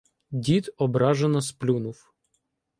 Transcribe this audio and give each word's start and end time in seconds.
Дід 0.31 0.69
ображено 0.77 1.41
сплюнув: 1.41 2.11